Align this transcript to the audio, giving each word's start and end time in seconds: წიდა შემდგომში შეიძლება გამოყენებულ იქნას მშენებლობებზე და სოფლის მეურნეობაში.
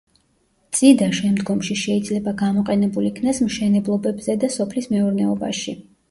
წიდა 0.77 1.07
შემდგომში 1.17 1.75
შეიძლება 1.81 2.33
გამოყენებულ 2.39 3.09
იქნას 3.09 3.41
მშენებლობებზე 3.49 4.37
და 4.45 4.49
სოფლის 4.55 4.89
მეურნეობაში. 4.95 5.75